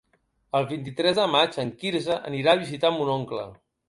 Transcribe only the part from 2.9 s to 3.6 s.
mon oncle.